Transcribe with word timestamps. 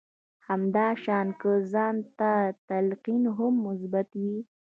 همدا 0.47 0.87
شان 1.03 1.27
که 1.41 1.51
ځان 1.71 1.95
ته 2.17 2.31
تلقين 2.67 3.23
هم 3.37 3.53
مثبت 3.65 4.09
وي. 4.21 4.37